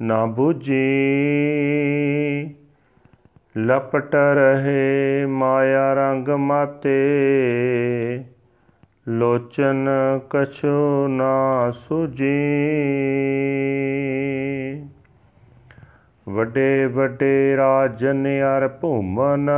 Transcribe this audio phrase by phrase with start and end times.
[0.00, 0.84] ਨਾ 부ਜੀ
[3.58, 8.24] ਲਪਟ ਰਹੇ ਮਾਇਆ ਰੰਗ ਮਾਤੇ।
[9.08, 9.88] ਲੋਚਨ
[10.30, 12.38] ਕਛੂ ਨਾ ਸੁਜੀ
[16.28, 19.50] ਵੱਡੇ ਵੱਡੇ ਰਾਜਨ ਅਰ ਭੂਮਨ।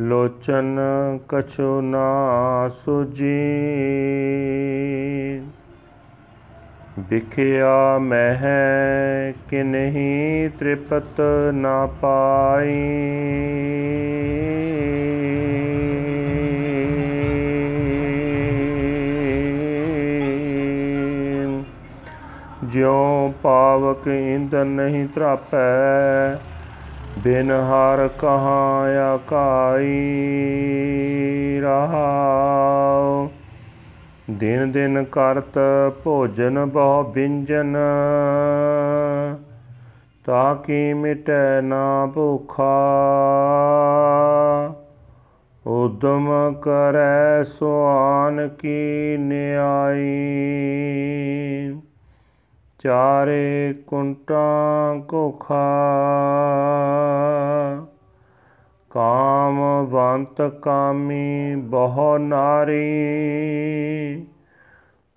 [0.00, 0.78] ਲੋਚਨ
[1.28, 3.50] ਕਛੂ ਨਾ ਸੁਜੀ
[6.98, 11.20] ਵਿਖਿਆ ਮਹਿ ਕਿ ਨਹੀਂ ਤ੍ਰਿਪਤ
[11.54, 12.78] ਨਾ ਪਾਈ।
[22.64, 26.36] ਜਿਉ ਪਾਵਕ ਇੰਦਰ ਨਹੀਂ ਤਰਾਪੈ
[27.18, 29.90] ਬਿਨ ਹਰ ਕਹਾਂ ਆਕਾਈ
[31.62, 33.28] ਰਹਾਉ।
[34.30, 35.58] ਦਿਨ ਦਿਨ ਕਰਤ
[36.04, 37.76] ਭੋਜਨ ਬਹੁ ਬਿੰਜਨ
[40.26, 42.74] ਤਾਕੀ ਮਿਟੈ ਨਾ ਭੁਖਾ।
[45.66, 50.08] ਉਦਮ ਕਰੈ ਸੁਆਨ ਕੀ ਨਿਆਈ।
[52.78, 55.66] ਚਾਰੇ ਕੁੰਟਾਂ ਕੋਖਾ
[58.90, 64.26] ਕਾਮਵੰਤ ਕਾਮੀ ਬਹੁ ਨਾਰੀ।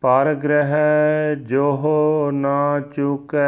[0.02, 3.40] ਪਰ ਗ੍ਰਹਿ ਜੋ ਨਾ ਚੁਕੈ।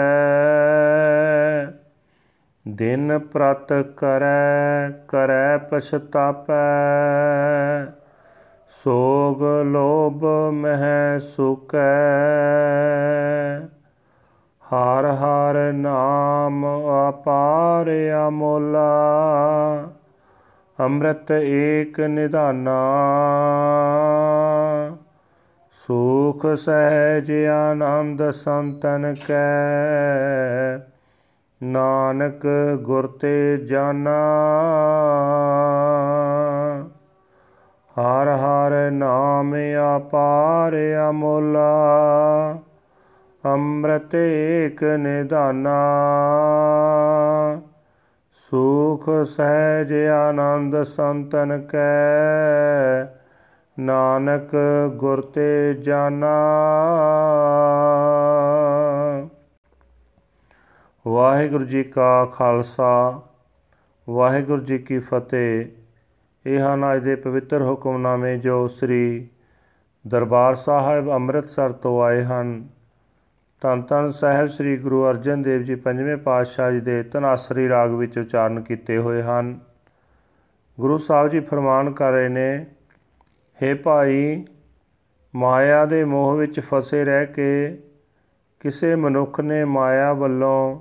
[2.67, 6.53] ਦਿਨ ਪ੍ਰਤ ਕਰੈ ਕਰੈ ਪਛਤਾਪੈ।
[8.67, 11.89] ਸੋਗ ਲੋਭ ਮਹਿ ਸੁਕੈ।
[14.63, 16.65] ਹਰ ਹਰ ਨਾਮ
[17.09, 17.89] ਅਪਾਰ
[18.27, 18.83] ਅਮੋਲਾ,
[20.79, 22.77] ਅੰਮ੍ਰਿਤ ਏਕ ਨਿਧਾਨਾ।
[25.87, 30.77] ਸੁਖ ਸਹਿਜ ਆਨੰਦ ਸੰਤਨ ਕੈ,
[31.63, 32.47] ਨਾਨਕ
[32.81, 34.19] ਗੁਰ ਤੇ ਜਾਨਾ।
[37.95, 39.55] ਹਰ ਹਰ ਨਾਮ
[39.97, 40.75] ਅਪਾਰ
[41.09, 41.69] ਅਮੋਲਾ
[43.45, 45.79] ਅੰਮ੍ਰਿਤ ਏਕ ਨਿਧਾਨਾ,
[48.33, 53.05] ਸੁਖ ਸਹਿਜ ਆਨੰਦ ਸੰਤਨ ਕੈ,
[53.79, 54.55] ਨਾਨਕ
[54.95, 56.33] ਗੁਰ ਤੇ ਜਾਨਾ।
[61.07, 63.21] ਵਾਹਿਗੁਰੂ ਜੀ ਕਾ ਖਾਲਸਾ,
[64.09, 65.65] ਵਾਹਿਗੁਰੂ ਜੀ ਕੀ ਫਤਿਹ।
[66.45, 69.27] ਇਹ ਹਨ ਅਜ ਦੇ ਪਵਿੱਤਰ ਹੁਕਮਨਾਮੇ ਜੋ ਸ੍ਰੀ
[70.07, 72.67] ਦਰਬਾਰ ਸਾਹਿਬ ਅੰਮ੍ਰਿਤਸਰ ਤੋਂ ਆਏ ਹਨ
[73.63, 78.17] ਧੰਨ ਧੰਨ ਸਾਹਿਬ ਸ੍ਰੀ ਗੁਰੂ ਅਰਜਨ ਦੇਵ ਜੀ ਪੰਜਵੇਂ ਪਾਤਸ਼ਾਹ ਜੀ ਦੇ ਤਨਾਸਰੀ ਰਾਗ ਵਿੱਚ
[78.17, 79.59] ਉਚਾਰਨ ਕੀਤੇ ਹੋਏ ਹਨ।
[80.79, 82.65] ਗੁਰੂ ਸਾਹਿਬ ਜੀ ਫਰਮਾਨ ਕਰ ਰਹੇ ਨੇ
[83.59, 84.45] हे ਭਾਈ,
[85.35, 87.77] ਮਾਇਆ ਦੇ ਮੋਹ ਵਿੱਚ ਫਸੇ ਰਹਿ ਕੇ
[88.59, 90.79] ਕਿਸੇ ਮਨੁੱਖ ਨੇ ਮਾਇਆ ਵੱਲੋਂ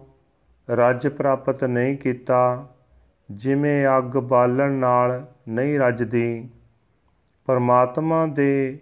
[0.71, 2.69] ਰੱਜ ਪ੍ਰਾਪਤ ਨਹੀਂ ਕੀਤਾ,
[3.31, 6.49] ਜਿਵੇਂ ਅੱਗ ਬਾਲਣ ਨਾਲ ਨਹੀਂ ਰੱਜਦੀ।
[7.47, 8.79] ਪਰਮਾਤਮਾ ਦੇ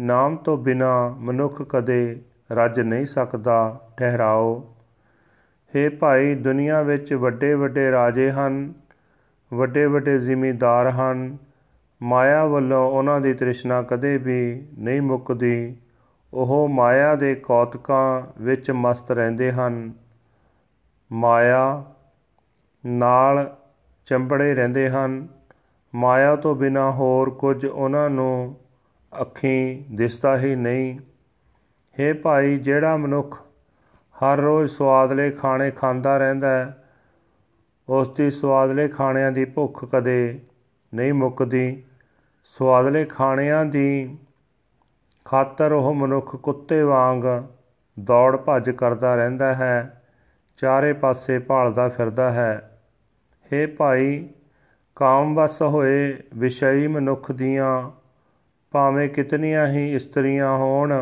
[0.00, 2.22] ਨਾਮ ਤੋਂ ਬਿਨਾ ਮਨੁੱਖ ਕਦੇ
[2.52, 4.74] ਰੱਜ ਨਹੀਂ ਸਕਦਾ, ਠਹਿਰਾਓ।
[5.68, 8.72] हे ਭਾਈ, ਦੁਨੀਆ ਵਿੱਚ ਵੱਡੇ ਵੱਡੇ ਰਾਜੇ ਹਨ
[9.54, 11.38] ਵੱਡੇ ਵੱਡੇ ਜ਼ਿਮੀਂਦਾਰ ਹਨ।
[12.02, 15.76] ਮਾਇਆ ਵੱਲੋਂ ਉਹਨਾਂ ਦੀ ਤ੍ਰਿਸ਼ਨਾ ਕਦੇ ਵੀ ਨਹੀਂ ਮੁੱਕਦੀ।
[16.34, 19.92] ਉਹ ਮਾਇਆ ਦੇ ਕੌਤਕਾਂ ਵਿੱਚ ਮਸਤ ਰਹਿੰਦੇ ਹਨ।
[21.12, 21.84] ਮਾਇਆ
[22.86, 23.56] ਨਾਲ
[24.06, 25.28] ਚੰਬੜੇ ਰਹਿੰਦੇ ਹਨ।
[25.94, 28.56] ਮਾਇਆ ਤੋਂ ਬਿਨਾ ਹੋਰ ਕੁਝ ਉਹਨਾਂ ਨੂੰ
[29.20, 30.98] ਅੱਖੀਂ ਦਿਸਦਾ ਹੀ ਨਹੀਂ।
[31.96, 33.36] हे ਭਾਈ, ਜਿਹੜਾ ਮਨੁੱਖ
[34.16, 36.76] ਹਰ ਰੋਜ਼ ਸਵਾਦਲੇ ਖਾਣੇ ਖਾਂਦਾ ਰਹਿੰਦਾ ਹੈ
[37.88, 40.40] ਉਸ ਦੀ ਸਵਾਦਲੇ ਖਾਣਿਆਂ ਦੀ ਭੁੱਖ ਕਦੇ
[40.92, 41.82] ਨਹੀਂ ਮੁੱਕਦੀ।
[42.56, 44.16] ਸਵਾਦਲੇ ਖਾਣਿਆਂ ਦੀ
[45.24, 47.24] ਖਾਤਰ ਉਹ ਮਨੁੱਖ ਕੁੱਤੇ ਵਾਂਗ
[48.00, 50.02] ਦੌੜ ਭੱਜ ਕਰਦਾ ਰਹਿੰਦਾ ਹੈ,
[50.56, 52.80] ਚਾਰੇ ਪਾਸੇ ਭਾਲਦਾ ਫਿਰਦਾ ਹੈ।
[53.50, 54.28] हे ਭਾਈ
[54.96, 57.90] ਕਾਮਵਸ ਹੋਏ ਵਿਸ਼ਈ ਮਨੁੱਖ ਦੀਆਂ
[58.70, 60.92] ਭਾਵੇਂ ਕਿਤਨੀਆਂ ਹੀ ਇਸਤਰੀਆਂ ਹੋਣ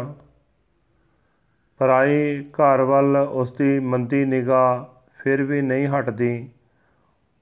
[1.78, 4.84] ਪਰਾਈ ਘਰ ਵੱਲ ਉਸ ਦੀ ਮੰਦੀ ਨਿਗਾਹ
[5.18, 6.48] ਫਿਰ ਵੀ ਨਹੀਂ ਹਟਦੀ।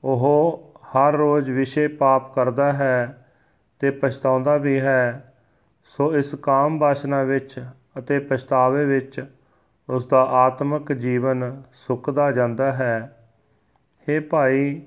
[0.05, 3.27] ਉਹ ਹਰ ਰੋਜ਼ ਵਿਸ਼ੇ ਪਾਪ ਕਰਦਾ ਹੈ
[3.81, 5.35] ਤੇ ਪਛਤਾਉਂਦਾ ਵੀ ਹੈ।
[5.85, 7.65] ਸੋ ਇਸ ਕਾਮ ਵਾਸਨਾ ਵਿੱਚ
[7.99, 9.25] ਅਤੇ ਪਛਤਾਵੇ ਵਿੱਚ
[9.88, 13.17] ਉਸ ਦਾ ਆਤਮਿਕ ਜੀਵਨ ਸੁੱਕਦਾ ਜਾਂਦਾ ਹੈ।
[14.09, 14.83] हे ਭਾਈ,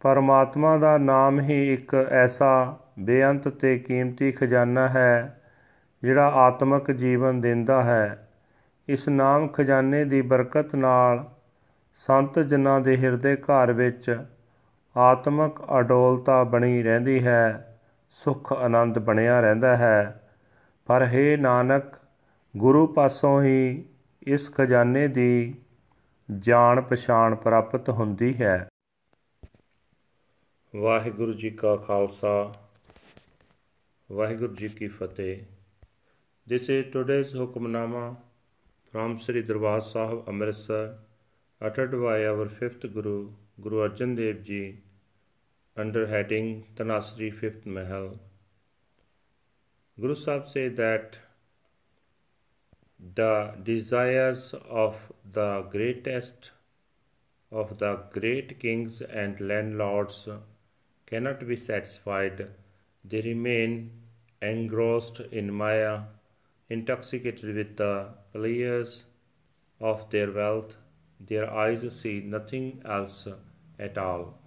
[0.00, 5.40] ਪਰਮਾਤਮਾ ਦਾ ਨਾਮ ਹੀ ਇੱਕ ਐਸਾ ਬੇਅੰਤ ਤੇ ਕੀਮਤੀ ਖਜ਼ਾਨਾ ਹੈ,
[6.02, 8.29] ਜਿਹੜਾ ਆਤਮਿਕ ਜੀਵਨ ਦਿੰਦਾ ਹੈ।
[8.90, 11.30] ਇਸ ਨਾਮ ਖਜ਼ਾਨੇ ਦੀ ਬਰਕਤ ਨਾਲ
[11.94, 14.24] ਸੰਤ ਜਨਾਂ ਦੇ ਹਿਰਦੇ ਘਰ ਵਿੱਚ
[14.96, 20.30] ਆਤਮਿਕ ਅਡੋਲਤਾ ਬਣੀ ਰਹਿੰਦੀ ਹੈ, ਸੁਖ ਆਨੰਦ ਬਣਿਆ ਰਹਿੰਦਾ ਹੈ।
[20.86, 21.84] ਪਰ ਹੈ ਨਾਨਕ,
[22.56, 23.84] ਗੁਰੂ ਪਾਸੋਂ ਹੀ
[24.22, 25.54] ਇਸ ਖਜ਼ਾਨੇ ਦੀ
[26.38, 28.68] ਜਾਣ ਪਛਾਣ ਪ੍ਰਾਪਤ ਹੁੰਦੀ ਹੈ।
[30.76, 32.54] ਵਾਹਿਗੁਰੂ ਜੀ ਕਾ ਖਾਲਸਾ,
[34.12, 35.40] ਵਾਹਿਗੁਰੂ ਜੀ ਕੀ ਫਤਿਹ।
[36.52, 38.29] This is today's Hukamnama
[38.90, 40.96] from Sri Darbar Sahib Amritsar
[41.60, 44.78] uttered by our fifth Guru, Guru Arjan Dev Ji
[45.76, 48.18] under heading Tanasri Fifth Mahal.
[50.00, 51.18] Guru Sahib said that
[53.14, 54.96] the desires of
[55.32, 56.50] the greatest
[57.52, 60.28] of the great kings and landlords
[61.06, 62.48] cannot be satisfied.
[63.04, 63.90] They remain
[64.42, 66.00] engrossed in Maya,
[66.70, 69.04] intoxicated with the pleasures
[69.80, 70.76] of their wealth.
[71.20, 73.28] Their eyes see nothing else
[73.78, 74.38] at all.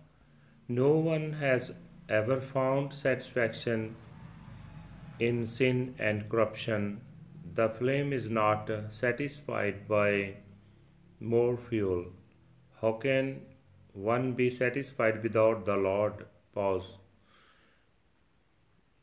[0.67, 1.71] No one has
[2.09, 3.95] ever found satisfaction
[5.19, 7.01] in sin and corruption.
[7.55, 10.37] The flame is not satisfied by
[11.19, 12.05] more fuel.
[12.81, 13.41] How can
[13.93, 16.25] one be satisfied without the Lord?
[16.55, 16.97] Pause.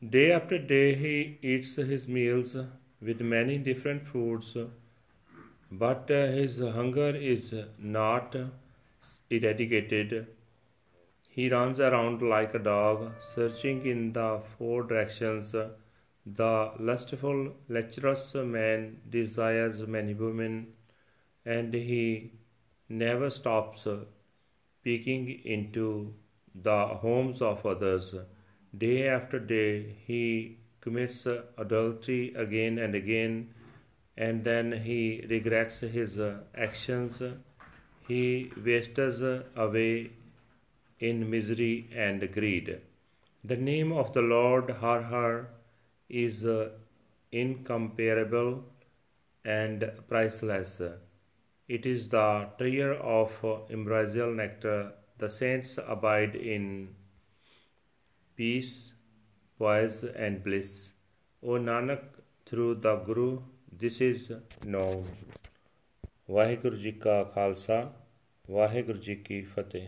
[0.09, 2.55] Day after day he eats his meals
[3.01, 4.55] with many different foods,
[5.71, 8.35] but his hunger is not
[9.29, 10.27] eradicated.
[11.27, 15.55] He runs around like a dog, searching in the four directions.
[16.25, 20.73] The lustful, lecherous man desires many women,
[21.45, 22.33] and he
[22.89, 23.87] never stops
[24.83, 26.13] peeking into
[26.53, 28.13] the homes of others.
[28.77, 33.53] Day after day, he commits adultery again and again,
[34.17, 37.21] and then he regrets his uh, actions.
[38.07, 39.21] He wastes
[39.55, 40.11] away
[40.99, 42.79] in misery and greed.
[43.43, 45.47] The name of the Lord Har Har
[46.09, 46.69] is uh,
[47.31, 48.63] incomparable
[49.45, 50.81] and priceless.
[51.67, 53.31] It is the treasure of
[53.71, 54.93] ambrosial nectar.
[55.17, 56.95] The saints abide in
[58.35, 58.93] peace,
[59.61, 60.91] poise, and bliss.
[61.43, 62.03] O Nanak,
[62.47, 63.27] through the Guru,
[63.79, 64.31] this is
[64.65, 65.03] known.
[66.29, 67.77] Waheguru ji ਕਾ ਖਾਲਸਾ
[68.51, 69.87] ਵਾਹਿਗੁਰੂ ਜੀ ਕੀ ਫਤਿਹ